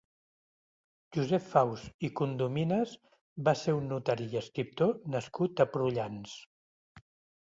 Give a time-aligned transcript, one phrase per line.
[1.15, 2.93] Josep Faus i Condomines
[3.49, 6.33] va ser un notari i escriptor nascut a Prullans.